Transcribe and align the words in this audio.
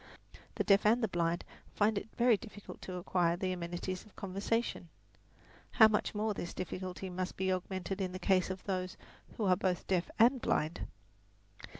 The 0.55 0.63
deaf 0.63 0.83
and 0.83 1.03
the 1.03 1.07
blind 1.07 1.45
find 1.75 1.95
it 1.95 2.09
very 2.17 2.35
difficult 2.35 2.81
to 2.81 2.95
acquire 2.95 3.37
the 3.37 3.51
amenities 3.51 4.03
of 4.03 4.15
conversation. 4.15 4.89
How 5.73 5.87
much 5.87 6.15
more 6.15 6.33
this 6.33 6.55
difficulty 6.55 7.07
must 7.07 7.37
be 7.37 7.51
augmented 7.53 8.01
in 8.01 8.11
the 8.11 8.17
case 8.17 8.49
of 8.49 8.63
those 8.63 8.97
who 9.37 9.45
are 9.45 9.55
both 9.55 9.85
deaf 9.85 10.09
and 10.17 10.41
blind! 10.41 10.87